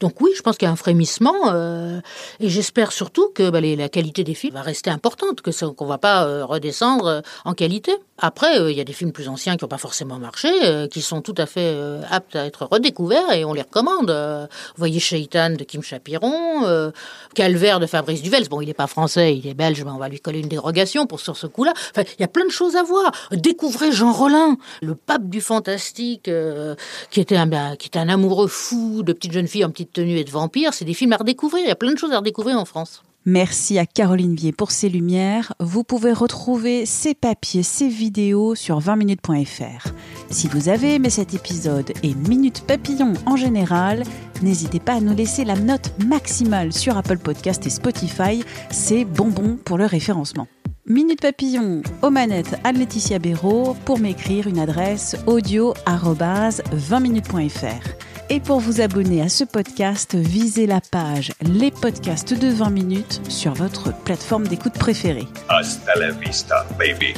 Donc 0.00 0.20
oui, 0.20 0.30
je 0.36 0.42
pense 0.42 0.56
qu'il 0.56 0.66
y 0.66 0.68
a 0.68 0.72
un 0.72 0.76
frémissement, 0.76 1.34
euh, 1.46 2.00
et 2.40 2.48
j'espère 2.48 2.92
surtout 2.92 3.30
que 3.34 3.50
bah, 3.50 3.60
la 3.60 3.88
qualité 3.88 4.24
des 4.24 4.34
films 4.34 4.54
va 4.54 4.62
rester 4.62 4.90
importante, 4.90 5.40
que 5.40 5.50
qu'on 5.70 5.86
va 5.86 5.98
pas 5.98 6.24
euh, 6.24 6.44
redescendre 6.44 7.06
euh, 7.06 7.20
en 7.44 7.54
qualité. 7.54 7.92
Après, 8.18 8.70
il 8.70 8.76
y 8.76 8.80
a 8.80 8.84
des 8.84 8.94
films 8.94 9.12
plus 9.12 9.28
anciens 9.28 9.56
qui 9.56 9.64
n'ont 9.64 9.68
pas 9.68 9.76
forcément 9.76 10.18
marché, 10.18 10.48
qui 10.90 11.02
sont 11.02 11.20
tout 11.20 11.34
à 11.36 11.44
fait 11.44 11.78
aptes 12.10 12.34
à 12.34 12.46
être 12.46 12.66
redécouverts, 12.70 13.30
et 13.34 13.44
on 13.44 13.52
les 13.52 13.60
recommande. 13.60 14.10
Vous 14.10 14.78
voyez 14.78 15.00
Shaitan 15.00 15.50
de 15.50 15.64
Kim 15.64 15.82
Chapiron, 15.82 16.92
Calvaire 17.34 17.78
de 17.78 17.84
Fabrice 17.84 18.22
Duvels. 18.22 18.48
Bon, 18.48 18.62
il 18.62 18.68
n'est 18.68 18.74
pas 18.74 18.86
français, 18.86 19.36
il 19.36 19.46
est 19.46 19.52
belge, 19.52 19.84
mais 19.84 19.90
on 19.90 19.98
va 19.98 20.08
lui 20.08 20.18
coller 20.18 20.40
une 20.40 20.48
dérogation 20.48 21.06
pour 21.06 21.20
sur 21.20 21.36
ce 21.36 21.46
coup-là. 21.46 21.74
Enfin, 21.90 22.08
il 22.18 22.22
y 22.22 22.24
a 22.24 22.28
plein 22.28 22.46
de 22.46 22.50
choses 22.50 22.76
à 22.76 22.82
voir. 22.82 23.12
Découvrez 23.32 23.92
Jean 23.92 24.14
Rollin, 24.14 24.56
le 24.80 24.94
pape 24.94 25.28
du 25.28 25.42
fantastique, 25.42 26.30
qui 27.10 27.20
était 27.20 27.36
un 27.36 27.46
ben, 27.46 27.76
qui 27.76 27.88
était 27.88 27.98
un 27.98 28.08
amoureux 28.08 28.48
fou 28.48 29.02
de 29.02 29.12
petites 29.12 29.32
jeunes 29.32 29.46
filles 29.46 29.65
en 29.66 29.70
petite 29.70 29.92
tenue 29.92 30.16
et 30.16 30.24
de 30.24 30.30
vampires. 30.30 30.72
C'est 30.72 30.84
des 30.84 30.94
films 30.94 31.12
à 31.12 31.18
redécouvrir. 31.18 31.64
Il 31.64 31.68
y 31.68 31.72
a 31.72 31.76
plein 31.76 31.92
de 31.92 31.98
choses 31.98 32.12
à 32.12 32.18
redécouvrir 32.18 32.58
en 32.58 32.64
France. 32.64 33.02
Merci 33.28 33.76
à 33.80 33.86
Caroline 33.86 34.36
Vier 34.36 34.52
pour 34.52 34.70
ses 34.70 34.88
lumières. 34.88 35.52
Vous 35.58 35.82
pouvez 35.82 36.12
retrouver 36.12 36.86
ses 36.86 37.12
papiers, 37.12 37.64
ses 37.64 37.88
vidéos 37.88 38.54
sur 38.54 38.78
20minutes.fr. 38.78 39.88
Si 40.30 40.46
vous 40.46 40.68
avez 40.68 40.94
aimé 40.94 41.10
cet 41.10 41.34
épisode 41.34 41.92
et 42.04 42.14
Minute 42.14 42.62
Papillon 42.68 43.14
en 43.26 43.34
général, 43.34 44.04
n'hésitez 44.42 44.78
pas 44.78 44.92
à 44.92 45.00
nous 45.00 45.12
laisser 45.12 45.44
la 45.44 45.56
note 45.56 45.90
maximale 46.06 46.72
sur 46.72 46.96
Apple 46.96 47.18
Podcast 47.18 47.66
et 47.66 47.70
Spotify. 47.70 48.44
C'est 48.70 49.04
bonbon 49.04 49.58
pour 49.64 49.76
le 49.76 49.86
référencement. 49.86 50.46
Minute 50.86 51.20
Papillon 51.20 51.82
aux 52.02 52.10
manettes 52.10 52.54
Anne-Laetitia 52.62 53.18
Béraud 53.18 53.74
pour 53.84 53.98
m'écrire 53.98 54.46
une 54.46 54.60
adresse 54.60 55.16
audio-20minutes.fr. 55.26 58.05
Et 58.28 58.40
pour 58.40 58.58
vous 58.58 58.80
abonner 58.80 59.22
à 59.22 59.28
ce 59.28 59.44
podcast, 59.44 60.16
visez 60.16 60.66
la 60.66 60.80
page 60.80 61.32
Les 61.42 61.70
podcasts 61.70 62.34
de 62.34 62.48
20 62.48 62.70
minutes 62.70 63.20
sur 63.30 63.54
votre 63.54 63.96
plateforme 64.02 64.48
d'écoute 64.48 64.72
préférée. 64.72 65.28
Hasta 65.48 65.94
la 65.94 66.10
vista, 66.10 66.66
baby. 66.76 67.14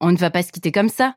On 0.00 0.10
ne 0.10 0.16
va 0.16 0.30
pas 0.30 0.42
se 0.42 0.50
quitter 0.50 0.72
comme 0.72 0.88
ça. 0.88 1.16